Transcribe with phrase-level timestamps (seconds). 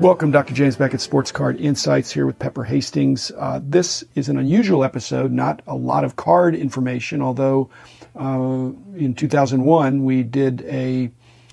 [0.00, 0.54] Welcome, Dr.
[0.54, 3.32] James Beckett, Sports Card Insights here with Pepper Hastings.
[3.36, 7.68] Uh, this is an unusual episode, not a lot of card information, although
[8.14, 11.10] uh, in 2001 we did a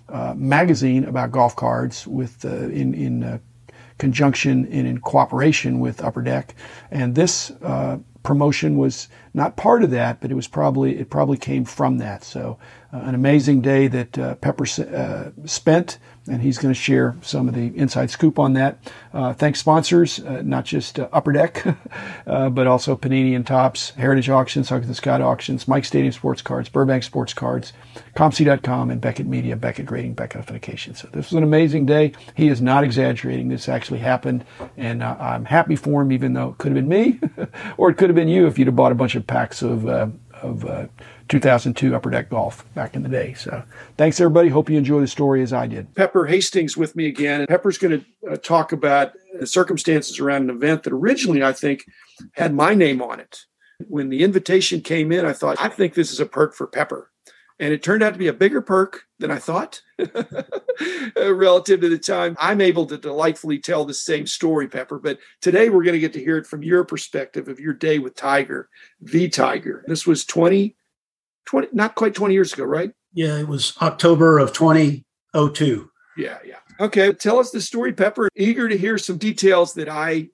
[0.09, 3.39] uh, magazine about golf cards with uh, in in uh,
[3.97, 6.53] conjunction and in cooperation with Upper Deck,
[6.91, 11.38] and this uh, promotion was not part of that, but it was probably it probably
[11.38, 12.23] came from that.
[12.23, 12.59] So,
[12.91, 18.09] an amazing day that Pepper spent and he's going to share some of the inside
[18.09, 18.79] scoop on that.
[19.13, 21.63] Uh, thanks sponsors, uh, not just uh, Upper Deck,
[22.27, 26.41] uh, but also Panini and Topps, Heritage Auctions, Huggins and Scott Auctions, Mike Stadium Sports
[26.41, 27.73] Cards, Burbank Sports Cards,
[28.16, 30.95] COMC.com, and Beckett Media, Beckett Grading, Beckett Authentication.
[30.95, 32.13] So this was an amazing day.
[32.35, 33.49] He is not exaggerating.
[33.49, 34.45] This actually happened,
[34.77, 37.19] and uh, I'm happy for him, even though it could have been me,
[37.77, 39.85] or it could have been you if you'd have bought a bunch of packs of
[40.45, 40.90] uh, of
[41.30, 43.34] 2002 Upper Deck Golf back in the day.
[43.34, 43.64] So
[43.97, 44.50] thanks, everybody.
[44.50, 45.94] Hope you enjoy the story as I did.
[45.95, 47.42] Pepper Hastings with me again.
[47.42, 51.53] And Pepper's going to uh, talk about the circumstances around an event that originally, I
[51.53, 51.86] think,
[52.34, 53.45] had my name on it.
[53.88, 57.12] When the invitation came in, I thought, I think this is a perk for Pepper.
[57.59, 59.81] And it turned out to be a bigger perk than I thought
[61.16, 62.36] relative to the time.
[62.39, 65.00] I'm able to delightfully tell the same story, Pepper.
[65.00, 68.00] But today we're going to get to hear it from your perspective of your day
[68.00, 69.86] with Tiger, the Tiger.
[69.88, 70.75] This was 20
[71.45, 72.92] 20, not quite 20 years ago, right?
[73.14, 75.92] Yeah, it was October of 2002.
[76.17, 76.56] Yeah, yeah.
[76.80, 78.30] Okay, tell us the story, Pepper.
[78.36, 80.30] Eager to hear some details that I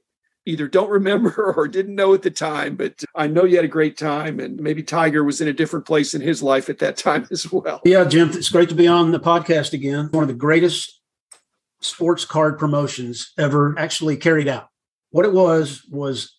[0.45, 3.69] either don't remember or didn't know at the time, but I know you had a
[3.69, 6.97] great time and maybe Tiger was in a different place in his life at that
[6.97, 7.81] time as well.
[7.85, 10.09] Yeah, Jim, it's great to be on the podcast again.
[10.11, 10.99] One of the greatest
[11.81, 14.67] sports card promotions ever actually carried out.
[15.09, 16.37] What it was was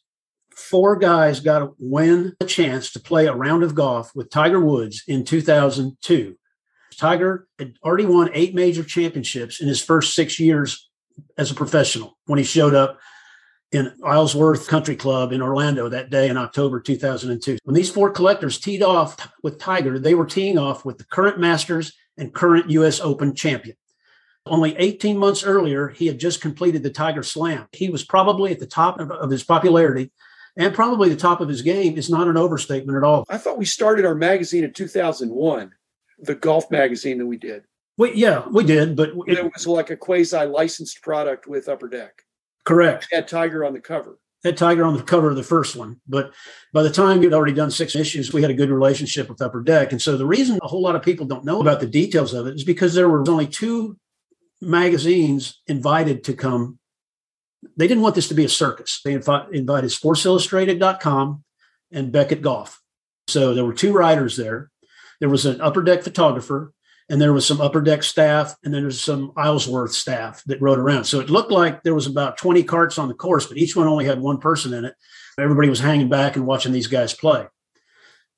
[0.54, 4.60] four guys got to win a chance to play a round of golf with Tiger
[4.60, 6.36] Woods in 2002.
[6.96, 10.88] Tiger had already won eight major championships in his first six years
[11.36, 12.98] as a professional when he showed up
[13.72, 17.58] in Isleworth Country Club in Orlando that day in October 2002.
[17.64, 21.38] When these four collectors teed off with Tiger, they were teeing off with the current
[21.38, 23.00] Masters and current U.S.
[23.00, 23.76] Open champion.
[24.44, 27.66] Only 18 months earlier, he had just completed the Tiger Slam.
[27.72, 30.10] He was probably at the top of, of his popularity
[30.56, 33.24] and probably the top of his game is not an overstatement at all.
[33.28, 35.72] I thought we started our magazine in 2001,
[36.18, 37.64] the golf magazine that we did.
[37.96, 41.88] We, yeah, we did, but it, it was like a quasi licensed product with Upper
[41.88, 42.22] Deck.
[42.64, 43.08] Correct.
[43.10, 44.18] It had Tiger on the cover.
[44.44, 46.32] Had Tiger on the cover of the first one, but
[46.72, 49.62] by the time we'd already done six issues, we had a good relationship with Upper
[49.62, 49.92] Deck.
[49.92, 52.48] And so the reason a whole lot of people don't know about the details of
[52.48, 53.96] it is because there were only two
[54.60, 56.80] magazines invited to come
[57.76, 59.00] they didn't want this to be a circus.
[59.04, 61.44] They invi- invited SportsIllustrated.com
[61.92, 62.80] and Beckett Golf.
[63.28, 64.70] So there were two writers there.
[65.20, 66.72] There was an upper deck photographer,
[67.10, 70.78] and there was some upper deck staff, and then there's some Isleworth staff that rode
[70.78, 71.04] around.
[71.04, 73.86] So it looked like there was about 20 carts on the course, but each one
[73.86, 74.94] only had one person in it.
[75.38, 77.46] Everybody was hanging back and watching these guys play.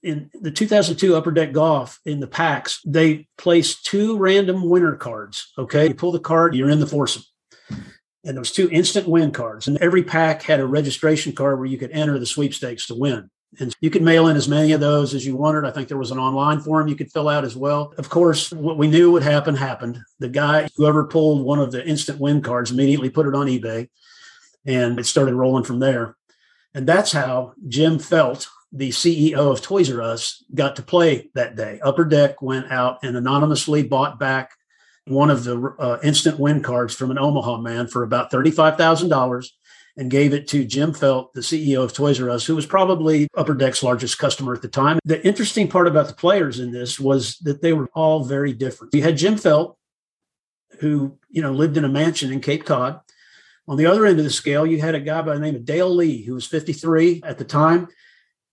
[0.02, 5.52] In the 2002 Upper Deck Golf in the packs, they placed two random winner cards.
[5.56, 7.22] Okay, you pull the card, you're in the foursome
[8.24, 11.68] and there was two instant win cards and every pack had a registration card where
[11.68, 13.30] you could enter the sweepstakes to win
[13.60, 15.64] and you could mail in as many of those as you wanted.
[15.64, 17.92] I think there was an online form you could fill out as well.
[17.98, 19.98] Of course what we knew would happen happened.
[20.18, 23.88] The guy whoever pulled one of the instant win cards immediately put it on ebay
[24.66, 26.16] and it started rolling from there.
[26.74, 31.54] And that's how jim felt the ceo of toys r us got to play that
[31.54, 31.80] day.
[31.82, 34.50] Upper deck went out and anonymously bought back
[35.06, 39.48] one of the uh, instant win cards from an Omaha man for about $35,000
[39.96, 43.28] and gave it to Jim Felt, the CEO of Toys R Us, who was probably
[43.36, 44.98] Upper Deck's largest customer at the time.
[45.04, 48.94] The interesting part about the players in this was that they were all very different.
[48.94, 49.78] You had Jim Felt,
[50.80, 53.00] who you know lived in a mansion in Cape Cod.
[53.66, 55.64] On the other end of the scale, you had a guy by the name of
[55.64, 57.88] Dale Lee, who was 53 at the time.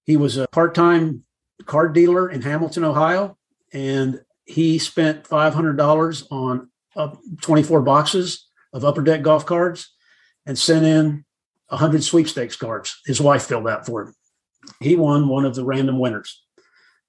[0.06, 1.26] He was a part-time
[1.66, 3.38] card dealer in Hamilton, Ohio,
[3.74, 9.94] and he spent $500 on uh, 24 boxes of upper deck golf cards
[10.46, 11.26] and sent in
[11.72, 13.00] 100 sweepstakes cards.
[13.06, 14.16] His wife filled out for him.
[14.80, 16.44] He won one of the random winners.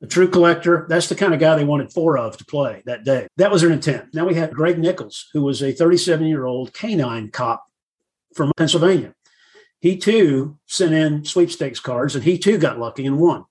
[0.02, 3.04] A true collector, that's the kind of guy they wanted four of to play that
[3.04, 3.28] day.
[3.36, 4.14] That was their intent.
[4.14, 7.64] Now we had Greg Nichols, who was a 37 year old canine cop
[8.34, 9.14] from Pennsylvania.
[9.80, 13.44] He too sent in sweepstakes cards and he too got lucky and won.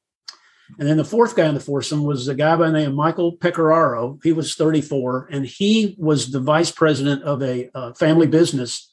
[0.80, 2.96] And then the fourth guy in the foursome was a guy by the name of
[2.96, 4.24] Michael Pecoraro.
[4.24, 8.90] He was 34, and he was the vice president of a uh, family business.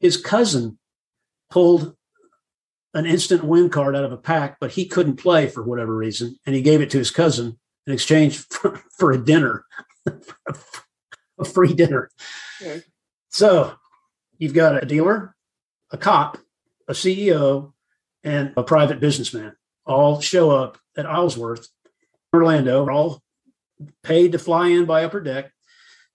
[0.00, 0.78] His cousin
[1.54, 1.94] pulled
[2.94, 6.36] an instant win card out of a pack, but he couldn't play for whatever reason,
[6.44, 7.56] and he gave it to his cousin
[7.86, 9.64] in exchange for, for a dinner,
[11.38, 12.10] a free dinner.
[13.28, 13.72] So
[14.36, 15.36] you've got a dealer,
[15.92, 16.38] a cop,
[16.88, 17.72] a CEO,
[18.24, 19.54] and a private businessman
[19.86, 21.68] all show up at Isleworth,
[22.34, 23.22] Orlando, all
[24.02, 25.52] paid to fly in by Upper Deck.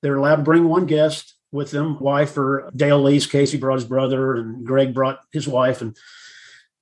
[0.01, 3.86] They're allowed to bring one guest with them, wife or Dale Lee's Casey brought his
[3.86, 5.98] brother and Greg brought his wife and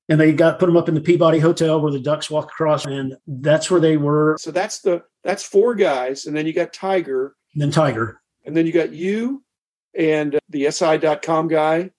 [0.10, 2.86] and they got put them up in the Peabody Hotel where the Ducks walk across,
[2.86, 4.38] and that's where they were.
[4.40, 8.56] So that's the that's four guys, and then you got Tiger, and then Tiger, and
[8.56, 9.44] then you got you
[9.98, 11.92] and the SI.com guy.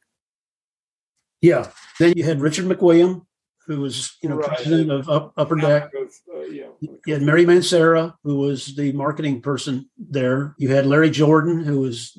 [1.41, 1.70] Yeah.
[1.99, 3.26] Then you had Richard McWilliam,
[3.69, 4.49] who was you know right.
[4.49, 5.93] president of Up, Upper Deck.
[5.94, 6.65] uh, yeah.
[6.81, 10.55] You had Mary Mancera, who was the marketing person there.
[10.59, 12.19] You had Larry Jordan, who was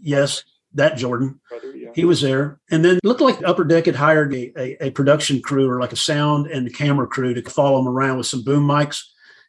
[0.00, 0.44] yes,
[0.74, 1.40] that Jordan.
[1.50, 1.90] Brother, yeah.
[1.94, 5.42] He was there, and then looked like Upper Deck had hired a, a, a production
[5.42, 8.66] crew or like a sound and camera crew to follow him around with some boom
[8.66, 9.02] mics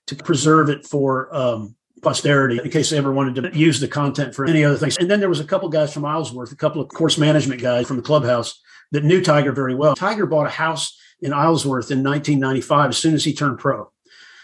[0.07, 4.33] to preserve it for um, posterity in case they ever wanted to use the content
[4.33, 4.97] for any other things.
[4.97, 7.87] And then there was a couple guys from Isleworth, a couple of course management guys
[7.87, 8.59] from the clubhouse
[8.91, 9.95] that knew Tiger very well.
[9.95, 13.91] Tiger bought a house in Isleworth in 1995 as soon as he turned pro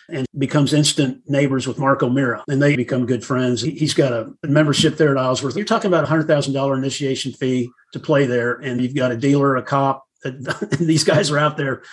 [0.09, 3.61] and becomes instant neighbors with Mark O'Meara, and they become good friends.
[3.61, 5.55] He's got a membership there at Isleworth.
[5.55, 9.11] You're talking about a hundred thousand dollar initiation fee to play there, and you've got
[9.11, 10.05] a dealer, a cop.
[10.79, 11.83] these guys are out there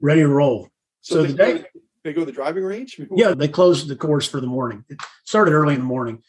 [0.00, 0.68] ready to roll.
[1.02, 1.64] So, so the day
[2.04, 3.00] they go to the driving range.
[3.14, 4.84] Yeah, they closed the course for the morning.
[4.88, 6.22] It started early in the morning.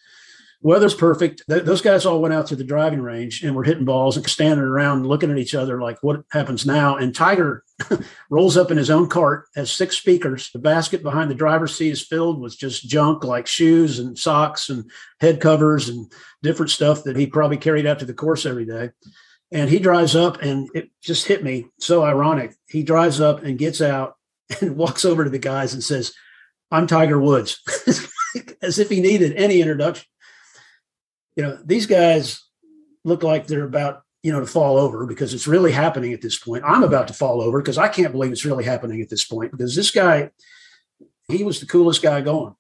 [0.62, 1.44] Weather's perfect.
[1.50, 4.30] Th- those guys all went out to the driving range and were hitting balls and
[4.30, 6.98] standing around looking at each other like, what happens now?
[6.98, 7.64] And Tiger
[8.30, 10.52] rolls up in his own cart, has six speakers.
[10.52, 14.70] The basket behind the driver's seat is filled with just junk like shoes and socks
[14.70, 14.90] and
[15.22, 16.12] head covers and
[16.44, 18.90] different stuff that he probably carried out to the course every day.
[19.54, 22.54] And he drives up and it just hit me so ironic.
[22.68, 24.18] He drives up and gets out
[24.62, 26.12] and walks over to the guys and says,
[26.70, 27.62] I'm Tiger Woods,
[28.62, 30.06] as if he needed any introduction
[31.36, 32.44] you know, these guys
[33.04, 36.38] look like they're about, you know, to fall over because it's really happening at this
[36.38, 36.64] point.
[36.66, 39.52] I'm about to fall over because I can't believe it's really happening at this point
[39.52, 40.32] because this guy,
[41.28, 42.56] he was the coolest guy going.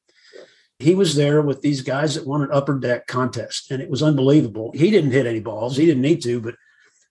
[0.80, 4.01] He was there with these guys that won an upper deck contest, and it was
[4.01, 4.71] unbelievable.
[4.74, 6.56] He didn't hit any balls, he didn't need to, but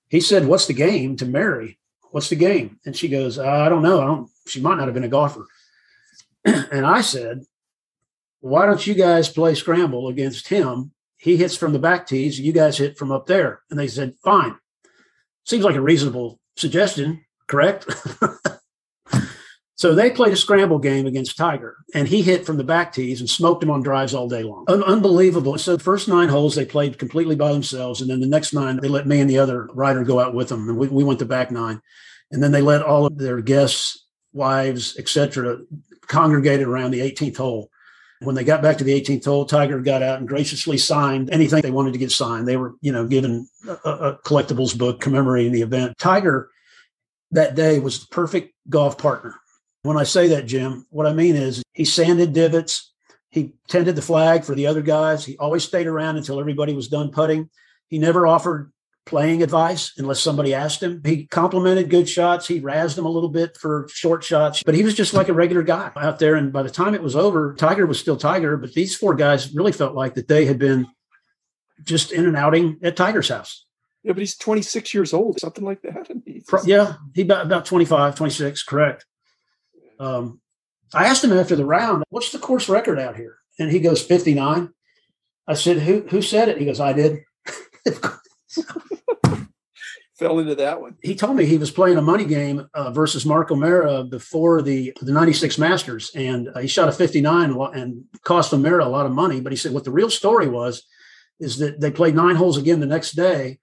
[0.09, 1.79] he said, What's the game to Mary?
[2.11, 2.79] What's the game?
[2.87, 4.01] And she goes, uh, I don't know.
[4.01, 5.47] I don't, she might not have been a golfer.
[6.45, 7.45] and I said,
[8.41, 12.53] Why don't you guys play scramble against him he hits from the back tees, you
[12.53, 13.63] guys hit from up there.
[13.71, 14.57] And they said, fine.
[15.45, 17.87] Seems like a reasonable suggestion, correct?
[19.75, 23.21] so they played a scramble game against Tiger, and he hit from the back tees
[23.21, 24.65] and smoked him on drives all day long.
[24.69, 25.59] Un- unbelievable.
[25.59, 28.79] So the first nine holes they played completely by themselves, and then the next nine
[28.81, 31.19] they let me and the other rider go out with them, and we, we went
[31.19, 31.81] the back nine,
[32.31, 35.59] and then they let all of their guests, wives, etc.,
[36.07, 37.71] congregated around the 18th hole
[38.21, 41.63] when they got back to the 18th hole, Tiger got out and graciously signed anything
[41.63, 42.49] they wanted to get signed.
[42.49, 45.97] They were, you know, given a, a collectibles book commemorating the event.
[45.99, 46.51] Tiger
[47.31, 49.35] that day was the perfect golf partner.
[49.83, 52.93] When I say that, Jim, what I mean is he sanded divots.
[53.31, 55.25] He tended the flag for the other guys.
[55.25, 57.49] He always stayed around until everybody was done putting.
[57.89, 58.73] He never offered
[59.09, 61.01] playing advice unless somebody asked him.
[61.05, 62.47] He complimented good shots.
[62.47, 65.33] He razzed them a little bit for short shots, but he was just like a
[65.33, 66.37] regular guy out there.
[66.37, 69.55] And by the time it was over, Tiger was still Tiger, but these four guys
[69.55, 70.87] really felt like that they had been
[71.83, 73.65] just in and outing at Tiger's house.
[74.03, 76.09] Yeah, but he's 26 years old, something like that.
[76.65, 79.05] Yeah, he about, about 25, 26, correct.
[80.01, 80.41] Um,
[80.95, 83.37] I asked him after the round, what's the course record out here?
[83.59, 84.71] And he goes, 59.
[85.47, 86.57] I said, who, who said it?
[86.57, 87.19] He goes, I did.
[90.19, 90.97] fell into that one.
[91.03, 94.93] He told me he was playing a money game uh, versus Mark O'Meara before the
[95.01, 99.13] the 96 Masters, and uh, he shot a 59 and cost O'Meara a lot of
[99.13, 99.41] money.
[99.41, 100.85] But he said what the real story was
[101.39, 103.59] is that they played nine holes again the next day,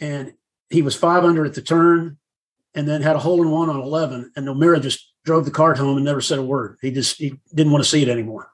[0.00, 0.34] and
[0.70, 2.18] he was five under at the turn,
[2.74, 5.78] and then had a hole in one on 11, and O'Mara just drove the cart
[5.78, 6.78] home and never said a word.
[6.80, 8.52] He just he didn't want to see it anymore.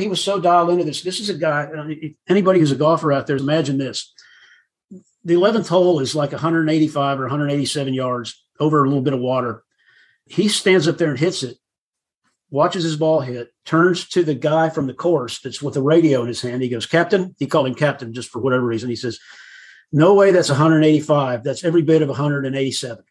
[0.00, 1.02] He was so dialed into this.
[1.02, 1.64] This is a guy.
[1.64, 1.88] Uh,
[2.28, 4.12] anybody who's a golfer out there, imagine this
[5.24, 9.64] the 11th hole is like 185 or 187 yards over a little bit of water.
[10.26, 11.58] He stands up there and hits it,
[12.50, 16.22] watches his ball hit, turns to the guy from the course that's with the radio
[16.22, 16.62] in his hand.
[16.62, 18.88] He goes, Captain, he called him Captain just for whatever reason.
[18.88, 19.18] He says,
[19.92, 21.44] No way that's 185.
[21.44, 23.04] That's every bit of 187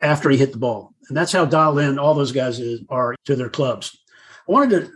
[0.00, 0.94] after he hit the ball.
[1.08, 3.98] And that's how dialed in all those guys is, are to their clubs.
[4.48, 4.92] I wanted to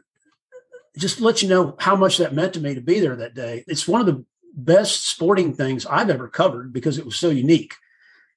[0.99, 3.65] just let you know how much that meant to me to be there that day.
[3.67, 7.75] It's one of the best sporting things I've ever covered because it was so unique.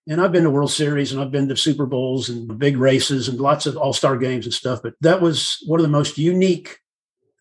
[0.08, 3.28] And I've been to World Series and I've been to Super Bowls and big races
[3.28, 4.82] and lots of all star games and stuff.
[4.84, 6.78] But that was one of the most unique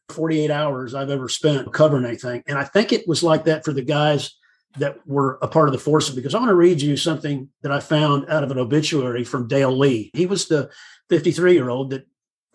[0.09, 2.43] 48 hours I've ever spent covering anything.
[2.47, 4.35] And I think it was like that for the guys
[4.79, 7.71] that were a part of the foursome because I want to read you something that
[7.71, 10.11] I found out of an obituary from Dale Lee.
[10.15, 10.71] He was the
[11.11, 12.07] 53 year old that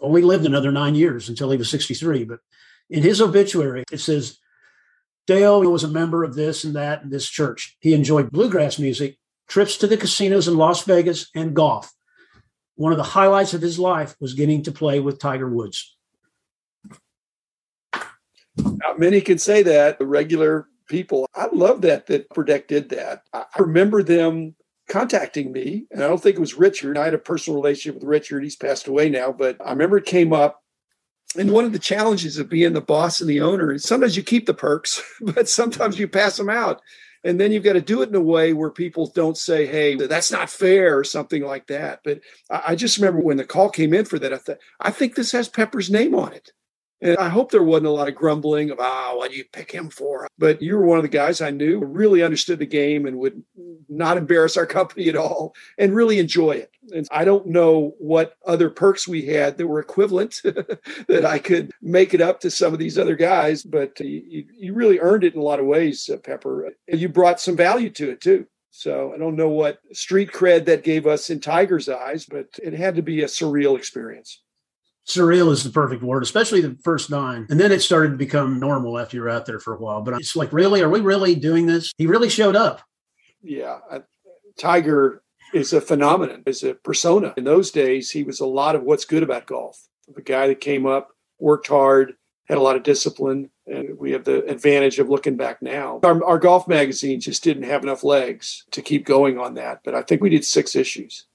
[0.01, 2.23] only lived another nine years until he was 63.
[2.25, 2.39] But
[2.89, 4.37] in his obituary, it says
[5.27, 7.77] Dale was a member of this and that and this church.
[7.79, 11.93] He enjoyed bluegrass music, trips to the casinos in Las Vegas, and golf.
[12.75, 15.97] One of the highlights of his life was getting to play with Tiger Woods.
[18.57, 19.99] Not many can say that.
[19.99, 21.27] The regular people.
[21.35, 23.23] I love that that Deck did that.
[23.33, 24.55] I remember them
[24.89, 26.97] contacting me, and I don't think it was Richard.
[26.97, 28.43] I had a personal relationship with Richard.
[28.43, 30.61] He's passed away now, but I remember it came up.
[31.37, 34.23] And one of the challenges of being the boss and the owner is sometimes you
[34.23, 36.81] keep the perks, but sometimes you pass them out.
[37.23, 39.95] And then you've got to do it in a way where people don't say, hey,
[39.95, 41.99] that's not fair or something like that.
[42.03, 45.15] But I just remember when the call came in for that, I thought, I think
[45.15, 46.53] this has Pepper's name on it.
[47.01, 49.45] And I hope there wasn't a lot of grumbling of, ah, oh, what do you
[49.45, 50.27] pick him for?
[50.37, 53.41] But you were one of the guys I knew really understood the game and would
[53.87, 56.71] not embarrass our company at all and really enjoy it.
[56.93, 61.71] And I don't know what other perks we had that were equivalent that I could
[61.81, 65.33] make it up to some of these other guys, but you, you really earned it
[65.33, 66.71] in a lot of ways, uh, Pepper.
[66.87, 68.45] You brought some value to it too.
[68.71, 72.73] So I don't know what street cred that gave us in Tiger's eyes, but it
[72.73, 74.41] had to be a surreal experience
[75.09, 77.47] surreal is the perfect word, especially the first nine.
[77.49, 80.01] And then it started to become normal after you were out there for a while.
[80.01, 81.91] But it's like, really, are we really doing this?
[81.97, 82.81] He really showed up.
[83.41, 83.79] Yeah.
[84.57, 85.23] Tiger
[85.53, 87.33] is a phenomenon, is a persona.
[87.37, 89.87] In those days, he was a lot of what's good about golf.
[90.13, 92.13] The guy that came up, worked hard,
[92.47, 95.99] had a lot of discipline, and we have the advantage of looking back now.
[96.03, 99.93] Our, our golf magazine just didn't have enough legs to keep going on that, but
[99.93, 101.27] I think we did six issues.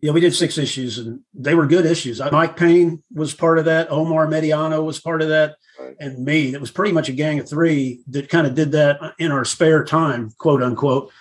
[0.00, 2.20] Yeah, we did six issues and they were good issues.
[2.20, 3.90] Uh, Mike Payne was part of that.
[3.90, 5.56] Omar Mediano was part of that.
[5.78, 5.96] Right.
[5.98, 6.54] And me.
[6.54, 9.44] It was pretty much a gang of three that kind of did that in our
[9.44, 11.12] spare time, quote unquote,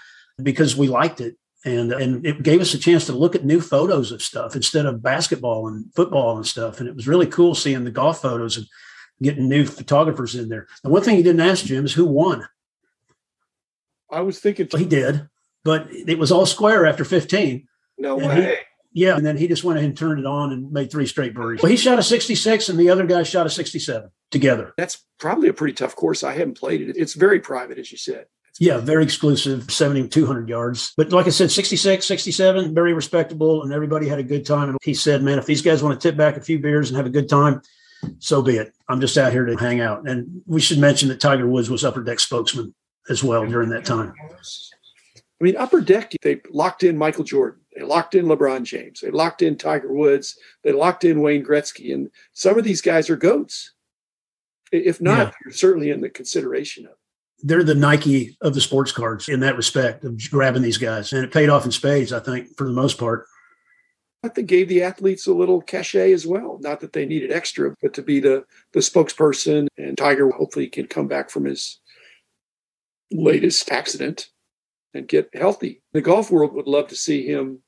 [0.41, 1.38] because we liked it.
[1.65, 4.86] And, and it gave us a chance to look at new photos of stuff instead
[4.86, 6.79] of basketball and football and stuff.
[6.79, 8.67] And it was really cool seeing the golf photos and
[9.22, 10.67] getting new photographers in there.
[10.84, 12.48] And one thing you didn't ask, Jim, is who won?
[14.12, 15.27] I was thinking he did,
[15.63, 17.67] but it was all square after 15.
[17.98, 18.60] No and way.
[18.98, 21.36] Yeah, and then he just went ahead and turned it on and made three straight
[21.36, 21.62] birdies.
[21.62, 24.74] Well, he shot a 66 and the other guy shot a 67 together.
[24.75, 26.24] That's probably a pretty tough course.
[26.24, 26.98] I haven't played it.
[26.98, 28.25] It's very private, as you said.
[28.60, 30.94] Yeah, very exclusive, 7,200 yards.
[30.98, 34.70] But like I said, 66, 67, very respectable, and everybody had a good time.
[34.70, 36.98] And he said, man, if these guys want to tip back a few beers and
[36.98, 37.62] have a good time,
[38.18, 38.74] so be it.
[38.89, 40.10] I'm just out here to hang out.
[40.10, 42.74] And we should mention that Tiger Woods was Upper Deck spokesman
[43.12, 44.16] as well during that time.
[45.39, 47.60] I mean, Upper Deck, they locked in Michael Jordan.
[47.77, 49.01] They locked in LeBron James.
[49.01, 50.36] They locked in Tiger Woods.
[50.63, 51.93] They locked in Wayne Gretzky.
[51.93, 53.74] And some of these guys are goats.
[54.72, 55.31] If not, yeah.
[55.46, 56.93] you're certainly in the consideration of.
[57.43, 61.13] They're the Nike of the sports cards in that respect of grabbing these guys.
[61.13, 63.27] And it paid off in spades, I think, for the most part.
[64.24, 66.57] I think gave the athletes a little cachet as well.
[66.60, 68.43] Not that they needed extra, but to be the
[68.74, 69.67] the spokesperson.
[69.77, 71.79] And Tiger hopefully can come back from his
[73.12, 74.29] latest accident
[74.96, 75.84] and get healthy.
[75.93, 77.62] The golf world would love to see him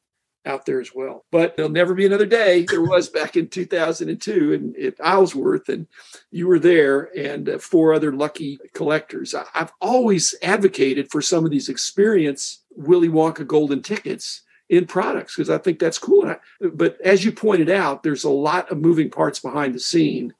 [0.50, 1.26] out there as well.
[1.32, 2.66] But there'll never be another day.
[2.80, 5.88] There was back in 2002 in, at Isleworth, and
[6.32, 9.34] you were there, and uh, four other lucky collectors.
[9.34, 15.36] I, I've always advocated for some of these experience Willy Wonka golden tickets in products
[15.36, 16.28] because I think that's cool.
[16.28, 16.38] I,
[16.74, 20.34] but as you pointed out, there's a lot of moving parts behind the scene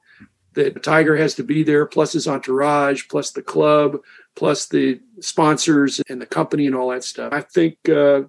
[0.54, 3.98] that Tiger has to be there, plus his entourage, plus the club,
[4.34, 7.32] plus the sponsors and the company and all that stuff.
[7.32, 8.22] I think uh,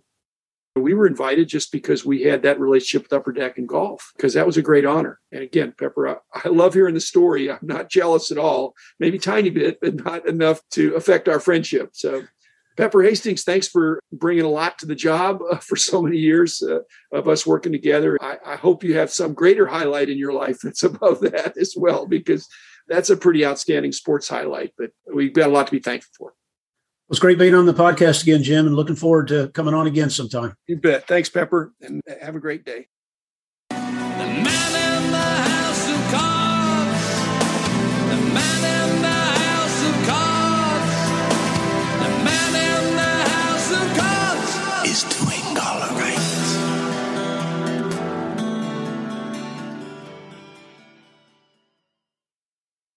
[0.75, 4.33] we were invited just because we had that relationship with Upper Deck and golf, because
[4.33, 5.19] that was a great honor.
[5.31, 7.51] And again, Pepper, I, I love hearing the story.
[7.51, 11.89] I'm not jealous at all, maybe tiny bit, but not enough to affect our friendship.
[11.93, 12.23] So,
[12.77, 16.63] Pepper Hastings, thanks for bringing a lot to the job uh, for so many years
[16.63, 16.79] uh,
[17.11, 18.17] of us working together.
[18.21, 21.75] I, I hope you have some greater highlight in your life that's above that as
[21.75, 22.47] well, because
[22.87, 24.73] that's a pretty outstanding sports highlight.
[24.77, 26.30] But we've got a lot to be thankful for.
[27.11, 29.85] It was great being on the podcast again, Jim, and looking forward to coming on
[29.85, 30.55] again sometime.
[30.67, 31.09] You bet.
[31.09, 32.87] Thanks, Pepper, and have a great day.